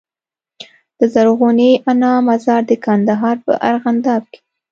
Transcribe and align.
د 0.99 1.01
زرغونې 1.13 1.71
انا 1.89 2.13
مزار 2.27 2.61
د 2.67 2.71
کندهار 2.85 3.35
په 3.45 3.51
ارغنداب 3.69 4.21
کي 4.31 4.39